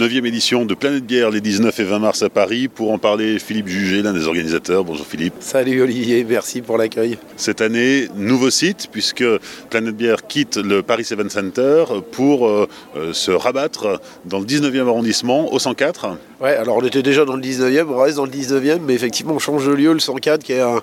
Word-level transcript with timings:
9e 0.00 0.24
édition 0.24 0.64
de 0.64 0.72
Planète 0.72 1.04
Bière 1.04 1.28
les 1.28 1.42
19 1.42 1.78
et 1.78 1.84
20 1.84 1.98
mars 1.98 2.22
à 2.22 2.30
Paris. 2.30 2.68
Pour 2.68 2.90
en 2.90 2.96
parler, 2.96 3.38
Philippe 3.38 3.68
Jugé, 3.68 4.00
l'un 4.00 4.14
des 4.14 4.28
organisateurs. 4.28 4.82
Bonjour 4.82 5.06
Philippe. 5.06 5.34
Salut 5.40 5.82
Olivier, 5.82 6.24
merci 6.24 6.62
pour 6.62 6.78
l'accueil. 6.78 7.18
Cette 7.36 7.60
année, 7.60 8.08
nouveau 8.16 8.48
site, 8.48 8.88
puisque 8.90 9.22
Planète 9.68 9.94
Bière 9.94 10.26
quitte 10.26 10.56
le 10.56 10.82
Paris 10.82 11.06
Event 11.10 11.28
Center 11.28 11.84
pour 12.12 12.48
euh, 12.48 12.66
euh, 12.96 13.12
se 13.12 13.30
rabattre 13.30 14.00
dans 14.24 14.38
le 14.38 14.46
19e 14.46 14.88
arrondissement, 14.88 15.52
au 15.52 15.58
104. 15.58 16.16
Ouais, 16.40 16.56
alors 16.56 16.78
on 16.78 16.86
était 16.86 17.02
déjà 17.02 17.26
dans 17.26 17.36
le 17.36 17.42
19e, 17.42 17.84
on 17.90 17.98
reste 17.98 18.16
dans 18.16 18.24
le 18.24 18.30
19e, 18.30 18.78
mais 18.80 18.94
effectivement 18.94 19.34
on 19.34 19.38
change 19.38 19.66
de 19.66 19.72
lieu, 19.72 19.92
le 19.92 20.00
104 20.00 20.42
qui 20.42 20.54
est 20.54 20.62
un, 20.62 20.80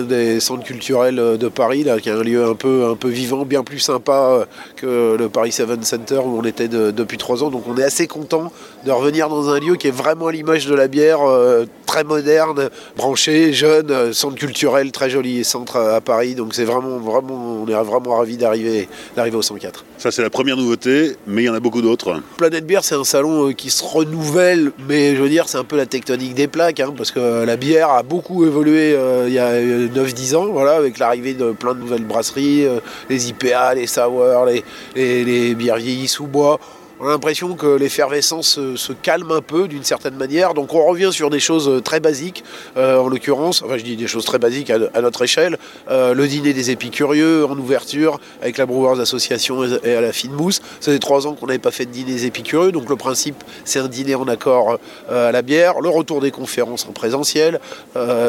des 0.00 0.40
centres 0.40 0.64
culturels 0.64 1.16
de 1.16 1.48
Paris, 1.48 1.84
là, 1.84 2.00
qui 2.00 2.08
est 2.08 2.12
un 2.12 2.22
lieu 2.22 2.42
un 2.42 2.54
peu, 2.54 2.86
un 2.86 2.96
peu 2.96 3.08
vivant, 3.08 3.44
bien 3.44 3.62
plus 3.62 3.80
sympa 3.80 4.46
que 4.76 5.16
le 5.18 5.28
Paris 5.28 5.52
Seven 5.52 5.82
Center 5.82 6.20
où 6.24 6.38
on 6.38 6.44
était 6.44 6.68
depuis 6.68 7.18
trois 7.18 7.44
ans. 7.44 7.50
Donc 7.50 7.64
on 7.68 7.76
est 7.76 7.84
assez 7.84 8.06
content 8.06 8.50
de 8.84 8.90
revenir 8.90 9.28
dans 9.28 9.48
un 9.48 9.60
lieu 9.60 9.76
qui 9.76 9.88
est 9.88 9.92
vraiment 9.92 10.26
à 10.26 10.32
l'image 10.32 10.66
de 10.66 10.74
la 10.74 10.88
bière, 10.88 11.20
euh, 11.22 11.64
très 11.86 12.04
moderne, 12.04 12.68
branché, 12.96 13.52
jeune, 13.52 13.90
euh, 13.90 14.12
centre 14.12 14.36
culturel 14.36 14.92
très 14.92 15.08
joli 15.08 15.44
centre 15.44 15.76
à 15.76 16.00
Paris. 16.00 16.34
Donc 16.34 16.54
c'est 16.54 16.64
vraiment, 16.64 16.98
vraiment, 16.98 17.62
on 17.62 17.68
est 17.68 17.72
vraiment 17.72 18.16
ravis 18.16 18.36
d'arriver, 18.36 18.88
d'arriver 19.16 19.36
au 19.36 19.42
104. 19.42 19.84
Ça 19.98 20.10
c'est 20.10 20.22
la 20.22 20.30
première 20.30 20.56
nouveauté, 20.56 21.16
mais 21.26 21.42
il 21.42 21.46
y 21.46 21.48
en 21.48 21.54
a 21.54 21.60
beaucoup 21.60 21.80
d'autres. 21.80 22.20
Planète 22.36 22.66
Bière, 22.66 22.84
c'est 22.84 22.94
un 22.94 23.04
salon 23.04 23.48
euh, 23.48 23.52
qui 23.52 23.70
se 23.70 23.82
renouvelle, 23.82 24.72
mais 24.86 25.16
je 25.16 25.22
veux 25.22 25.30
dire, 25.30 25.48
c'est 25.48 25.58
un 25.58 25.64
peu 25.64 25.76
la 25.76 25.86
tectonique 25.86 26.34
des 26.34 26.48
plaques, 26.48 26.80
hein, 26.80 26.92
parce 26.96 27.10
que 27.10 27.44
la 27.44 27.56
bière 27.56 27.90
a 27.90 28.02
beaucoup 28.02 28.44
évolué 28.44 28.96
il 29.26 29.32
y 29.32 29.38
a 29.38 29.60
9-10 29.60 30.36
ans, 30.36 30.46
voilà, 30.46 30.72
avec 30.72 30.98
l'arrivée 30.98 31.34
de 31.34 31.52
plein 31.52 31.74
de 31.74 31.80
nouvelles 31.80 32.04
brasseries, 32.04 32.66
les 33.08 33.28
IPA, 33.28 33.74
les 33.74 33.86
sour, 33.86 34.44
les, 34.46 34.62
les, 34.94 35.24
les 35.24 35.54
bières 35.54 35.76
vieillies 35.76 36.08
sous 36.08 36.26
bois 36.26 36.58
on 37.00 37.06
a 37.06 37.10
l'impression 37.10 37.54
que 37.54 37.66
l'effervescence 37.66 38.60
se, 38.76 38.92
calme 38.92 39.32
un 39.32 39.40
peu 39.40 39.66
d'une 39.66 39.82
certaine 39.82 40.16
manière. 40.16 40.54
Donc 40.54 40.74
on 40.74 40.86
revient 40.86 41.10
sur 41.12 41.28
des 41.28 41.40
choses 41.40 41.68
euh, 41.68 41.80
très 41.80 41.98
basiques, 41.98 42.44
euh, 42.76 42.98
en 42.98 43.08
l'occurrence, 43.08 43.62
enfin 43.62 43.76
je 43.76 43.82
dis 43.82 43.96
des 43.96 44.06
choses 44.06 44.24
très 44.24 44.38
basiques 44.38 44.70
à, 44.70 45.00
notre 45.00 45.22
échelle. 45.22 45.58
Euh, 45.90 46.14
le 46.14 46.28
dîner 46.28 46.52
des 46.52 46.70
épicurieux 46.70 47.44
en 47.46 47.58
ouverture 47.58 48.20
avec 48.40 48.58
la 48.58 48.66
Brewers 48.66 49.00
Association 49.00 49.64
et 49.82 49.94
à 49.94 50.00
la 50.00 50.12
Fine 50.12 50.32
Mousse. 50.32 50.62
Ça 50.80 50.92
fait 50.92 50.98
trois 50.98 51.26
ans 51.26 51.34
qu'on 51.34 51.46
n'avait 51.46 51.58
pas 51.58 51.72
fait 51.72 51.86
de 51.86 51.90
dîner 51.90 52.12
des 52.12 52.26
épicurieux. 52.26 52.70
Donc 52.70 52.88
le 52.88 52.96
principe, 52.96 53.42
c'est 53.64 53.80
un 53.80 53.88
dîner 53.88 54.14
en 54.14 54.28
accord 54.28 54.78
à 55.10 55.32
la 55.32 55.42
bière. 55.42 55.80
Le 55.80 55.88
retour 55.88 56.20
des 56.20 56.30
conférences 56.30 56.86
en 56.88 56.92
présentiel. 56.92 57.60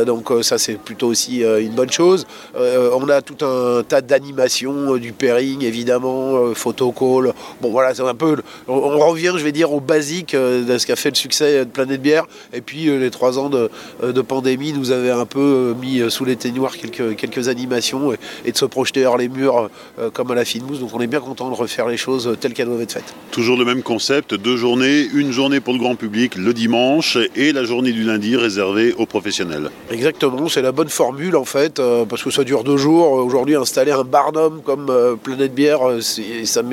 donc 0.05 0.31
ça, 0.41 0.57
c'est 0.57 0.75
plutôt 0.75 1.07
aussi 1.07 1.41
une 1.41 1.73
bonne 1.73 1.91
chose. 1.91 2.25
on 2.55 3.09
a 3.09 3.21
tout 3.21 3.45
un 3.45 3.83
tas 3.83 4.01
d'animations, 4.01 4.97
du 4.97 5.13
pairing 5.13 5.63
évidemment, 5.63 6.53
photocall. 6.53 7.33
Bon 7.61 7.71
voilà, 7.71 7.93
c'est 7.93 8.01
un 8.01 8.15
peu 8.15 8.37
on, 8.67 8.97
revient, 9.09 9.33
je 9.37 9.43
vais 9.43 9.51
dire, 9.51 9.71
au 9.71 9.79
basique 9.79 10.33
euh, 10.33 10.63
de 10.63 10.77
ce 10.77 10.85
qu'a 10.87 10.95
fait 10.95 11.09
le 11.09 11.15
succès 11.15 11.59
de 11.59 11.69
Planète 11.69 12.01
Bière. 12.01 12.25
Et 12.53 12.61
puis 12.61 12.87
euh, 12.87 12.99
les 12.99 13.11
trois 13.11 13.37
ans 13.39 13.49
de, 13.49 13.69
euh, 14.03 14.23
pandémie 14.23 14.73
nous 14.73 14.91
avaient 14.91 15.11
un 15.11 15.25
peu 15.25 15.75
mis 15.79 16.01
sous 16.09 16.25
les 16.25 16.35
ténoirs 16.35 16.75
quelques, 16.77 17.15
quelques 17.15 17.47
animations 17.47 18.13
et, 18.45 18.51
de 18.51 18.57
se 18.57 18.65
projeter 18.65 19.05
hors 19.05 19.17
les 19.17 19.29
murs 19.29 19.69
comme 20.13 20.31
à 20.31 20.35
la 20.35 20.45
fine 20.45 20.63
mousse. 20.63 20.79
Donc 20.79 20.89
on 20.93 20.99
est 20.99 21.07
bien 21.07 21.19
content 21.19 21.49
de 21.49 21.55
refaire 21.55 21.87
les 21.87 21.97
choses 21.97 22.35
telles 22.39 22.53
qu'elles 22.53 22.67
doivent 22.67 22.81
être 22.81 22.93
faites. 22.93 23.13
Toujours 23.31 23.57
le 23.57 23.65
même 23.65 23.83
concept, 23.83 24.33
deux 24.33 24.57
journées, 24.57 25.07
une 25.13 25.31
journée 25.31 25.59
pour 25.59 25.73
le 25.73 25.79
grand 25.79 25.95
public 25.95 26.35
le 26.35 26.53
dimanche 26.53 27.17
et 27.35 27.51
la 27.51 27.65
journée 27.65 27.91
du 27.91 28.03
lundi 28.03 28.35
réservée 28.35 28.93
aux 28.97 29.05
professionnels. 29.05 29.69
Exactement, 29.91 30.49
c'est 30.49 30.61
la 30.61 30.71
bonne 30.71 30.89
formule 30.89 31.35
en 31.35 31.45
fait, 31.45 31.81
parce 32.09 32.23
que 32.23 32.31
ça 32.31 32.43
dure 32.43 32.63
deux 32.63 32.77
jours. 32.77 33.11
Aujourd'hui, 33.11 33.55
installer 33.55 33.91
un 33.91 34.03
barnum 34.03 34.61
comme 34.63 34.91
Planète 35.21 35.53
Bière, 35.53 35.81
ça 36.01 36.63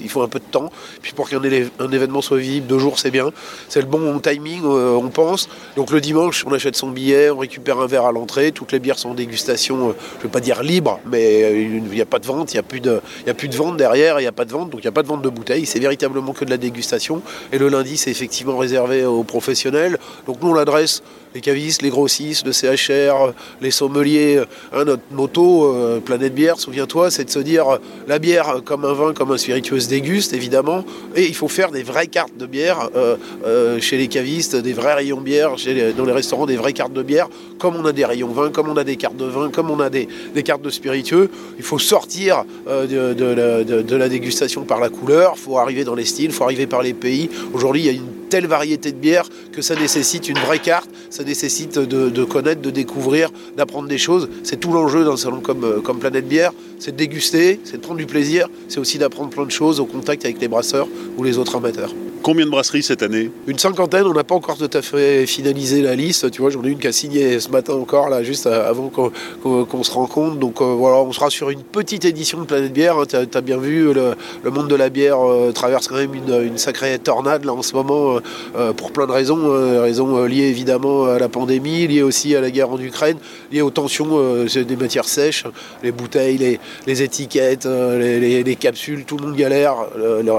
il 0.00 0.08
faut 0.08 0.22
un 0.22 0.28
peu 0.28 0.38
de 0.38 0.44
temps. 0.44 0.70
Puis 1.02 1.12
pour 1.12 1.28
qu'un 1.32 1.90
événement 1.90 2.22
soit 2.22 2.38
visible, 2.38 2.66
deux 2.66 2.78
jours 2.78 2.98
c'est 2.98 3.10
bien. 3.10 3.30
C'est 3.68 3.80
le 3.80 3.86
bon 3.86 4.18
timing, 4.20 4.62
euh, 4.64 4.92
on 4.92 5.08
pense. 5.08 5.48
Donc 5.76 5.90
le 5.90 6.00
dimanche, 6.00 6.44
on 6.46 6.52
achète 6.52 6.76
son 6.76 6.88
billet, 6.88 7.30
on 7.30 7.38
récupère 7.38 7.78
un 7.80 7.86
verre 7.86 8.04
à 8.04 8.12
l'entrée. 8.12 8.52
Toutes 8.52 8.72
les 8.72 8.78
bières 8.78 8.98
sont 8.98 9.10
en 9.10 9.14
dégustation, 9.14 9.90
euh, 9.90 9.92
je 10.14 10.18
ne 10.18 10.22
veux 10.24 10.28
pas 10.28 10.40
dire 10.40 10.62
libre, 10.62 11.00
mais 11.06 11.42
euh, 11.42 11.62
il 11.62 11.82
n'y 11.82 12.00
a 12.00 12.06
pas 12.06 12.18
de 12.18 12.26
vente, 12.26 12.52
il 12.52 12.56
n'y 12.56 12.60
a, 12.60 12.64
plus 12.64 12.80
de, 12.80 13.00
a 13.26 13.34
plus 13.34 13.48
de 13.48 13.56
vente 13.56 13.76
derrière, 13.76 14.20
il 14.20 14.22
n'y 14.22 14.28
a 14.28 14.32
pas 14.32 14.44
de 14.44 14.52
vente, 14.52 14.70
donc 14.70 14.80
il 14.80 14.86
n'y 14.86 14.88
a 14.88 14.92
pas 14.92 15.02
de 15.02 15.08
vente 15.08 15.22
de 15.22 15.28
bouteilles. 15.28 15.66
C'est 15.66 15.80
véritablement 15.80 16.32
que 16.32 16.44
de 16.44 16.50
la 16.50 16.58
dégustation. 16.58 17.22
Et 17.52 17.58
le 17.58 17.68
lundi, 17.68 17.96
c'est 17.96 18.10
effectivement 18.10 18.56
réservé 18.56 19.04
aux 19.04 19.24
professionnels. 19.24 19.98
Donc 20.26 20.38
nous, 20.42 20.50
on 20.50 20.54
l'adresse 20.54 21.02
les 21.34 21.40
cavistes, 21.40 21.82
les 21.82 21.90
grossistes, 21.90 22.46
le 22.46 22.52
CHR, 22.52 23.32
les 23.60 23.70
sommeliers. 23.70 24.42
Hein, 24.72 24.84
notre 24.84 25.02
moto, 25.10 25.72
euh, 25.74 26.00
Planète 26.00 26.34
Bière, 26.34 26.58
souviens-toi, 26.58 27.10
c'est 27.10 27.24
de 27.24 27.30
se 27.30 27.38
dire 27.38 27.68
euh, 27.68 27.78
la 28.06 28.18
bière 28.18 28.60
comme 28.64 28.84
un 28.84 28.92
vin, 28.92 29.12
comme 29.12 29.32
un 29.32 29.38
spiritueux 29.38 29.80
se 29.80 29.88
déguste, 29.88 30.32
évidemment. 30.32 30.84
Et 31.16 31.26
il 31.26 31.34
faut 31.34 31.48
faire 31.48 31.70
des 31.70 31.82
vraies 31.82 32.06
cartes 32.06 32.36
de 32.36 32.46
bière 32.46 32.90
euh, 32.96 33.80
chez 33.80 33.96
les 33.96 34.08
cavistes, 34.08 34.56
des 34.56 34.72
vrais 34.72 34.94
rayons 34.94 35.20
bière, 35.20 35.58
chez 35.58 35.92
dans 35.92 36.04
les 36.04 36.12
restaurants, 36.12 36.46
des 36.46 36.56
vraies 36.56 36.72
cartes 36.72 36.92
de 36.92 37.02
bière, 37.02 37.28
comme 37.58 37.76
on 37.76 37.84
a 37.84 37.92
des 37.92 38.04
rayons 38.04 38.28
vin, 38.28 38.50
comme 38.50 38.68
on 38.68 38.76
a 38.76 38.84
des 38.84 38.96
cartes 38.96 39.16
de 39.16 39.24
vin, 39.24 39.50
comme 39.50 39.70
on 39.70 39.80
a 39.80 39.90
des, 39.90 40.06
cartes 40.44 40.62
de 40.62 40.70
spiritueux. 40.70 41.30
Il 41.58 41.64
faut 41.64 41.78
sortir 41.78 42.44
de, 42.66 43.12
de, 43.14 43.96
la 43.96 44.08
dégustation 44.08 44.64
par 44.64 44.80
la 44.80 44.88
couleur, 44.88 45.34
il 45.36 45.40
faut 45.40 45.58
arriver 45.58 45.84
dans 45.84 45.94
les 45.94 46.04
styles, 46.04 46.26
il 46.26 46.32
faut 46.32 46.44
arriver 46.44 46.66
par 46.66 46.82
les 46.82 46.94
pays. 46.94 47.30
Aujourd'hui, 47.52 47.82
il 47.82 47.86
y 47.86 47.88
a 47.90 47.92
une 47.92 48.21
telle 48.32 48.46
variété 48.46 48.92
de 48.92 48.96
bières 48.96 49.28
que 49.52 49.60
ça 49.60 49.74
nécessite 49.74 50.26
une 50.26 50.38
vraie 50.38 50.58
carte, 50.58 50.88
ça 51.10 51.22
nécessite 51.22 51.78
de, 51.78 52.24
connaître, 52.24 52.62
de 52.62 52.70
découvrir, 52.70 53.30
d'apprendre 53.58 53.88
des 53.88 53.98
choses. 53.98 54.30
C'est 54.42 54.58
tout 54.58 54.72
l'enjeu 54.72 55.04
d'un 55.04 55.18
salon 55.18 55.40
comme, 55.40 55.64
euh, 55.64 55.80
comme 55.82 55.98
Planète 55.98 56.26
Bière, 56.26 56.52
c'est 56.78 56.92
de 56.92 56.96
déguster, 56.96 57.60
c'est 57.64 57.76
de 57.76 57.82
prendre 57.82 57.98
du 57.98 58.06
plaisir, 58.06 58.48
c'est 58.68 58.80
aussi 58.80 58.96
d'apprendre 58.96 59.28
plein 59.28 59.44
de 59.44 59.50
choses 59.50 59.80
au 59.80 59.84
contact 59.84 60.24
avec 60.24 60.40
les 60.40 60.48
brasseurs 60.48 60.88
ou 61.18 61.22
les 61.22 61.36
autres 61.36 61.56
amateurs. 61.56 61.92
Combien 62.22 62.46
de 62.46 62.50
brasseries 62.50 62.84
cette 62.84 63.02
année 63.02 63.32
Une 63.48 63.58
cinquantaine, 63.58 64.04
on 64.06 64.12
n'a 64.12 64.22
pas 64.22 64.36
encore 64.36 64.56
tout 64.56 64.70
à 64.72 64.80
fait 64.80 65.26
finalisé 65.26 65.82
la 65.82 65.96
liste. 65.96 66.30
Tu 66.30 66.40
vois, 66.40 66.50
j'en 66.50 66.62
ai 66.62 66.68
une 66.68 66.78
qui 66.78 66.86
a 66.86 66.92
signé 66.92 67.40
ce 67.40 67.48
matin 67.48 67.72
encore, 67.72 68.08
là, 68.10 68.22
juste 68.22 68.46
avant 68.46 68.90
qu'on 68.90 69.82
se 69.82 69.90
rencontre. 69.90 70.36
Donc 70.36 70.60
euh, 70.60 70.64
voilà, 70.64 70.98
on 70.98 71.10
sera 71.10 71.30
sur 71.30 71.50
une 71.50 71.64
petite 71.64 72.04
édition 72.04 72.38
de 72.38 72.44
Planète 72.44 72.72
Bière. 72.72 72.96
Hein. 72.96 73.06
Tu 73.08 73.16
as, 73.16 73.40
bien 73.40 73.56
vu, 73.56 73.92
le, 73.92 74.14
monde 74.52 74.68
de 74.68 74.76
la 74.76 74.88
bière 74.88 75.18
euh, 75.18 75.50
traverse 75.50 75.88
quand 75.88 75.96
même 75.96 76.14
une, 76.14 76.58
sacrée 76.58 76.96
tornade 77.00 77.44
là 77.44 77.54
en 77.54 77.62
ce 77.62 77.74
moment, 77.74 78.18
euh, 78.54 78.72
pour 78.72 78.92
plein 78.92 79.08
de 79.08 79.12
raisons. 79.12 79.80
raisons 79.80 80.24
liées 80.24 80.44
évidemment 80.44 81.06
à 81.06 81.18
la 81.18 81.28
pandémie, 81.28 81.88
liées 81.88 82.02
aussi 82.02 82.36
à 82.36 82.40
la 82.40 82.52
guerre 82.52 82.70
en 82.70 82.78
Ukraine, 82.78 83.16
liées 83.50 83.62
aux 83.62 83.70
tensions 83.70 84.44
des 84.44 84.76
matières 84.76 85.08
sèches, 85.08 85.44
les 85.82 85.90
bouteilles, 85.90 86.58
les, 86.86 87.02
étiquettes, 87.02 87.66
les, 87.66 88.44
les, 88.44 88.56
capsules, 88.56 89.04
tout 89.04 89.16
le 89.16 89.26
monde 89.26 89.36
galère. 89.36 89.74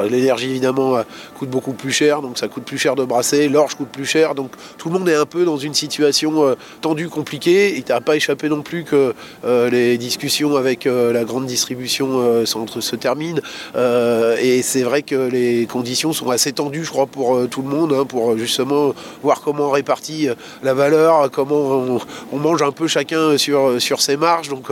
L'énergie 0.09 0.49
évidemment 0.49 0.95
coûte 1.37 1.49
beaucoup 1.49 1.72
plus 1.73 1.91
cher, 1.91 2.21
donc 2.21 2.37
ça 2.37 2.47
coûte 2.47 2.63
plus 2.63 2.77
cher 2.77 2.95
de 2.95 3.03
brasser, 3.03 3.49
l'orge 3.49 3.75
coûte 3.75 3.89
plus 3.89 4.05
cher, 4.05 4.35
donc 4.35 4.51
tout 4.77 4.89
le 4.89 4.97
monde 4.97 5.07
est 5.09 5.15
un 5.15 5.25
peu 5.25 5.45
dans 5.45 5.57
une 5.57 5.73
situation 5.73 6.43
euh, 6.45 6.55
tendue, 6.81 7.09
compliquée, 7.09 7.77
et 7.77 7.81
tu 7.81 7.91
n'as 7.91 8.01
pas 8.01 8.15
échappé 8.15 8.49
non 8.49 8.61
plus 8.61 8.83
que 8.83 9.13
euh, 9.45 9.69
les 9.69 9.97
discussions 9.97 10.55
avec 10.55 10.85
euh, 10.85 11.13
la 11.13 11.23
grande 11.23 11.45
distribution 11.45 12.43
se 12.45 12.95
terminent, 12.95 13.41
et 13.75 14.61
c'est 14.61 14.83
vrai 14.83 15.01
que 15.01 15.29
les 15.29 15.65
conditions 15.65 16.13
sont 16.13 16.29
assez 16.29 16.53
tendues, 16.53 16.83
je 16.83 16.89
crois, 16.89 17.05
pour 17.05 17.47
tout 17.49 17.61
le 17.61 17.69
monde, 17.69 17.93
hein, 17.93 18.05
pour 18.05 18.37
justement 18.37 18.93
voir 19.21 19.41
comment 19.41 19.67
on 19.67 19.71
répartit 19.71 20.27
la 20.63 20.73
valeur, 20.73 21.29
comment 21.31 21.99
on, 22.31 22.37
mange 22.37 22.61
un 22.61 22.71
peu 22.71 22.87
chacun 22.87 23.37
sur, 23.37 23.81
sur 23.81 24.01
ses 24.01 24.17
marges, 24.17 24.49
donc 24.49 24.67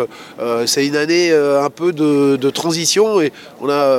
c'est 0.65 0.85
une 0.85 0.95
année 0.95 1.31
un 1.31 1.69
peu 1.69 1.93
de, 1.93 2.35
de, 2.35 2.49
transition, 2.49 3.21
et 3.21 3.31
on 3.59 3.69
a 3.69 3.97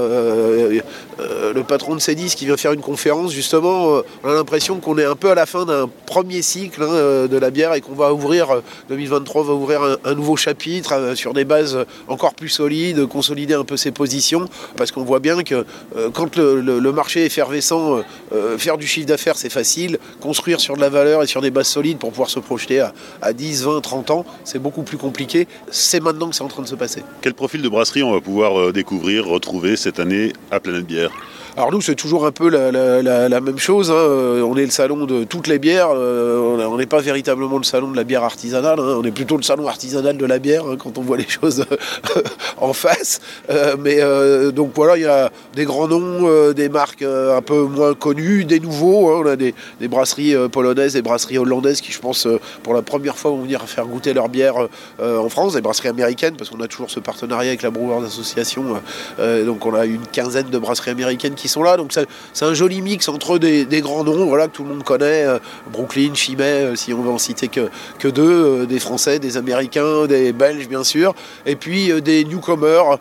le 1.19 1.63
patron 1.63 1.95
de 1.95 2.01
Cédis 2.01 2.35
qui 2.35 2.47
vient 2.47 2.57
faire 2.57 2.73
une 2.73 2.81
justement, 3.29 3.97
euh, 3.97 4.03
on 4.25 4.31
a 4.31 4.35
l'impression 4.35 4.79
qu'on 4.79 4.99
est 4.99 5.05
un 5.05 5.17
peu 5.17 5.31
à 5.31 5.35
la 5.35 5.47
fin 5.47 5.65
d'un 5.65 5.89
premier 6.07 6.43
cycle 6.43 6.83
hein, 6.83 6.93
euh, 6.93 7.29
de 7.29 7.37
la 7.37 7.51
bière 7.51 7.75
et 7.75 7.81
qu'on 7.81 7.95
va 7.95 8.13
ouvrir, 8.13 8.63
2023 8.89 9.43
euh, 9.43 9.47
va 9.47 9.53
ouvrir 9.55 9.99
un, 10.05 10.15
nouveau 10.15 10.37
chapitre 10.37 11.15
sur 11.15 11.33
des 11.33 11.45
bases 11.45 11.85
encore 12.09 12.35
plus 12.35 12.49
solides, 12.49 13.07
consolider 13.07 13.55
un 13.55 13.65
peu 13.65 13.77
ses 13.77 13.91
positions, 13.91 14.49
parce 14.77 14.93
qu'on 14.93 15.05
voit 15.05 15.21
bien 15.21 15.43
que 15.43 15.65
quand 16.13 16.37
le, 16.37 16.93
marché 16.93 17.23
est 17.23 17.27
effervescent, 17.27 18.03
faire 18.59 18.77
du 18.77 18.87
chiffre 18.87 19.07
d'affaires 19.07 19.37
c'est 19.37 19.51
facile, 19.51 19.99
construire 20.21 20.61
sur 20.61 20.77
de 20.77 20.81
la 20.81 20.91
valeur 20.91 21.23
et 21.23 21.27
sur 21.27 21.41
des 21.41 21.51
bases 21.51 21.69
solides 21.69 21.99
pour 21.99 22.11
pouvoir 22.11 22.29
se 22.29 22.41
projeter 22.41 22.81
à, 22.81 22.93
à 23.23 23.33
10, 23.33 23.65
20, 23.65 23.81
30 23.81 24.11
ans, 24.11 24.27
c'est 24.45 24.59
beaucoup 24.59 24.83
plus 24.83 24.99
compliqué. 24.99 25.49
C'est 25.71 26.01
maintenant 26.01 26.29
que 26.29 26.37
c'est 26.37 26.45
en 26.45 26.49
train 26.49 26.63
de 26.63 26.69
se 26.69 26.75
passer. 26.75 27.03
Quel 27.23 27.35
profil 27.35 27.63
de 27.63 27.69
brasserie 27.69 28.03
on 28.03 28.13
va 28.13 28.21
pouvoir 28.21 28.73
découvrir, 28.73 29.27
retrouver 29.27 29.77
cette 29.77 29.99
année 29.99 30.33
à 30.51 30.61
Planète 30.61 30.87
Bière? 30.87 31.11
Alors 31.55 31.71
nous, 31.71 31.83
c'est 31.83 31.95
toujours 31.95 32.25
un 32.25 32.33
peu 32.33 32.49
la, 32.49 33.41
même 33.41 33.59
chose. 33.59 33.91
Hein. 33.91 33.95
Euh, 33.95 34.43
on 34.43 34.57
est 34.57 34.65
le 34.65 34.71
salon 34.71 35.05
de 35.05 35.25
toutes 35.25 35.49
les 35.49 35.59
bières. 35.59 35.91
Euh, 35.93 36.39
on 36.67 36.79
n'est 36.79 36.87
pas 36.87 37.01
véritablement 37.01 37.59
le 37.59 37.65
salon 37.65 37.91
de 37.91 37.97
la 37.97 38.05
bière 38.05 38.25
artisanale. 38.25 38.81
Hein. 38.81 38.97
On 38.99 39.05
est 39.05 39.11
plutôt 39.11 39.37
le 39.37 39.43
salon 39.43 39.69
artisanal 39.69 40.17
de 40.17 40.25
la 40.25 40.39
bière 40.39 40.65
hein, 40.67 40.77
quand 40.79 40.97
on 40.97 41.03
voit 41.03 41.19
les 41.19 41.29
choses 41.29 41.67
en 42.57 42.73
face. 42.73 43.21
Euh, 43.51 43.77
mais 43.79 44.01
donc 44.53 44.73
voilà, 44.75 44.97
il 44.97 45.03
y 45.03 45.07
a 45.07 45.31
des 45.55 45.65
grands 45.65 45.89
noms, 45.89 46.53
des 46.53 46.71
marques 46.71 47.03
un 47.03 47.43
peu 47.43 47.63
moins 47.65 47.93
connues, 47.93 48.45
des 48.45 48.61
nouveaux. 48.61 49.23
On 49.23 49.27
a 49.27 49.37
des, 49.37 49.55
brasseries 49.83 50.35
polonaises, 50.51 50.95
des 50.95 51.03
brasseries 51.03 51.37
hollandaises 51.37 51.83
qui, 51.83 51.93
je 51.93 52.01
pense, 52.01 52.27
pour 52.63 52.73
la 52.73 52.81
première 52.81 53.19
fois 53.19 53.31
vont 53.31 53.43
venir 53.43 53.61
faire 53.63 53.85
goûter 53.87 54.15
leur 54.15 54.31
bière 54.31 54.55
en 55.03 55.29
France. 55.29 55.53
Des 55.53 55.61
brasseries 55.61 55.89
américaines 55.89 56.37
parce 56.39 56.49
qu'on 56.49 56.61
a 56.61 56.69
toujours 56.69 56.91
ce 56.91 57.01
partenariat 57.01 57.51
avec 57.51 57.63
la 57.63 57.71
Brewers 57.71 58.07
Association. 58.07 58.65
donc 59.19 59.67
on 59.67 59.75
a 59.75 59.85
une 59.85 60.07
quinzaine 60.07 60.49
de 60.49 60.59
brasseries 60.59 60.93
américaines 60.93 61.35
qui 61.42 61.42
sont 61.49 61.63
là. 61.63 61.77
Donc 61.77 61.93
c'est 62.33 62.45
un 62.45 62.55
joli 62.55 62.83
mix 62.83 63.09
entre 63.09 63.39
des, 63.39 63.67
grands 63.81 64.05
noms 64.05 64.27
voilà, 64.27 64.47
que 64.47 64.53
tout 64.53 64.63
le 64.63 64.71
monde 64.71 64.85
connaît, 64.85 65.27
Brooklyn, 65.73 66.15
Chimay, 66.15 66.73
si 66.77 66.93
on 66.93 67.03
veut 67.03 67.11
en 67.11 67.19
citer 67.19 67.49
que, 67.49 67.69
que 67.99 68.09
deux, 68.09 68.67
des 68.67 68.79
Français, 68.79 69.19
des 69.19 69.37
Américains, 69.37 70.07
des 70.07 70.33
Belges 70.33 70.69
bien 70.69 70.85
sûr, 70.85 71.15
et 71.47 71.57
puis 71.57 72.01
des 72.03 72.25
newcomers 72.25 72.99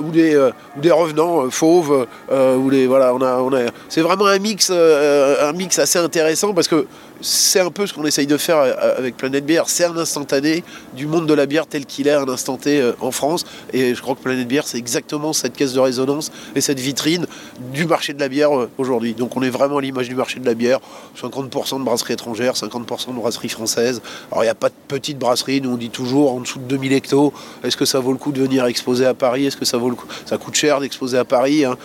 ou, 0.00 0.10
des, 0.10 0.50
des 0.76 0.90
revenants 0.90 1.50
fauves. 1.50 2.06
ou 2.30 2.70
les, 2.70 2.86
voilà, 2.86 3.14
on 3.14 3.20
a, 3.20 3.38
on 3.38 3.52
a, 3.52 3.70
c'est 3.88 4.02
vraiment 4.02 4.26
un 4.26 4.38
mix, 4.38 4.70
un 4.70 5.52
mix 5.52 5.78
assez 5.78 5.98
intéressant 5.98 6.54
parce 6.54 6.68
que 6.68 6.86
c'est 7.22 7.60
un 7.60 7.70
peu 7.70 7.86
ce 7.86 7.94
qu'on 7.94 8.04
essaye 8.04 8.26
de 8.26 8.36
faire 8.36 8.58
euh, 8.58 8.98
avec 8.98 9.16
Planète 9.16 9.46
Bière. 9.46 9.68
C'est 9.68 9.84
un 9.84 9.96
instantané 9.96 10.64
du 10.94 11.06
monde 11.06 11.26
de 11.26 11.34
la 11.34 11.46
bière 11.46 11.66
tel 11.66 11.86
qu'il 11.86 12.08
est 12.08 12.12
à 12.12 12.20
un 12.20 12.28
instant 12.28 12.56
T 12.56 12.80
euh, 12.80 12.92
en 13.00 13.10
France. 13.10 13.44
Et 13.72 13.94
je 13.94 14.02
crois 14.02 14.14
que 14.14 14.20
Planète 14.20 14.48
Bière, 14.48 14.66
c'est 14.66 14.78
exactement 14.78 15.32
cette 15.32 15.54
caisse 15.54 15.72
de 15.72 15.80
résonance 15.80 16.30
et 16.54 16.60
cette 16.60 16.80
vitrine 16.80 17.26
du 17.72 17.81
marché 17.86 18.12
de 18.12 18.20
la 18.20 18.28
bière 18.28 18.56
euh, 18.56 18.70
aujourd'hui. 18.78 19.14
Donc 19.14 19.36
on 19.36 19.42
est 19.42 19.50
vraiment 19.50 19.78
à 19.78 19.80
l'image 19.80 20.08
du 20.08 20.14
marché 20.14 20.40
de 20.40 20.46
la 20.46 20.54
bière. 20.54 20.80
50% 21.20 21.78
de 21.78 21.84
brasseries 21.84 22.14
étrangères, 22.14 22.54
50% 22.54 23.08
de 23.08 23.20
brasseries 23.20 23.48
françaises. 23.48 24.02
Alors 24.30 24.44
il 24.44 24.46
n'y 24.46 24.50
a 24.50 24.54
pas 24.54 24.68
de 24.68 24.74
petites 24.88 25.18
brasseries, 25.18 25.60
nous 25.60 25.70
on 25.70 25.76
dit 25.76 25.90
toujours 25.90 26.34
en 26.34 26.40
dessous 26.40 26.58
de 26.58 26.64
2000 26.64 26.92
hectos. 26.92 27.32
Est-ce 27.64 27.76
que 27.76 27.84
ça 27.84 28.00
vaut 28.00 28.12
le 28.12 28.18
coup 28.18 28.32
de 28.32 28.40
venir 28.40 28.64
exposer 28.66 29.06
à 29.06 29.14
Paris? 29.14 29.46
Est-ce 29.46 29.56
que 29.56 29.64
ça 29.64 29.78
vaut 29.78 29.90
le 29.90 29.96
coup? 29.96 30.06
Ça 30.26 30.38
coûte 30.38 30.54
cher 30.54 30.80
d'exposer 30.80 31.18
à 31.18 31.24
Paris. 31.24 31.64
Hein. 31.64 31.76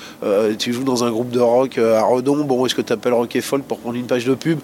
tu 0.58 0.74
joues 0.74 0.84
dans 0.84 1.04
un 1.04 1.12
groupe 1.12 1.30
de 1.30 1.40
rock 1.40 1.78
à 1.78 2.04
Redon. 2.04 2.44
Bon, 2.44 2.66
est-ce 2.66 2.76
que 2.76 2.82
tu 2.82 2.94
appelles 2.94 3.14
Rock 3.14 3.36
et 3.36 3.42
Folk 3.42 3.64
pour 3.64 3.80
prendre 3.80 3.96
une 3.96 4.08
page 4.08 4.26
de 4.26 4.36
pub? 4.36 4.60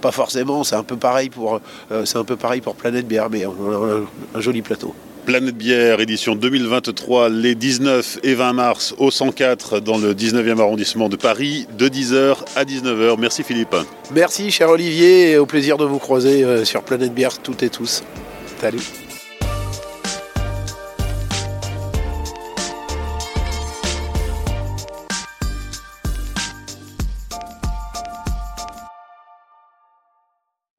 Pas 0.00 0.12
forcément, 0.12 0.64
c'est 0.64 0.76
un 0.76 0.82
peu 0.82 0.96
pareil 0.96 1.30
pour, 1.30 1.60
euh, 1.90 2.04
c'est 2.04 2.18
un 2.18 2.24
peu 2.24 2.36
pareil 2.36 2.60
pour 2.60 2.74
Planète 2.74 3.06
Bière, 3.06 3.28
mais 3.30 3.46
on 3.46 3.52
a 3.72 4.38
un 4.38 4.40
joli 4.40 4.62
plateau. 4.62 4.94
Planète 5.26 5.56
Bière, 5.56 6.00
édition 6.00 6.36
2023, 6.36 7.28
les 7.30 7.56
19 7.56 8.20
et 8.22 8.34
20 8.34 8.52
mars 8.52 8.94
au 8.96 9.10
104 9.10 9.80
dans 9.80 9.98
le 9.98 10.14
19e 10.14 10.60
arrondissement 10.60 11.08
de 11.08 11.16
Paris, 11.16 11.66
de 11.76 11.88
10h 11.88 12.36
à 12.54 12.64
19h. 12.64 13.16
Merci 13.18 13.42
Philippe. 13.42 13.74
Merci 14.14 14.52
cher 14.52 14.70
Olivier 14.70 15.32
et 15.32 15.38
au 15.38 15.44
plaisir 15.44 15.78
de 15.78 15.84
vous 15.84 15.98
croiser 15.98 16.44
euh, 16.44 16.64
sur 16.64 16.82
Planète 16.82 17.12
Bière 17.12 17.38
toutes 17.40 17.64
et 17.64 17.70
tous. 17.70 18.04
Salut. 18.60 18.78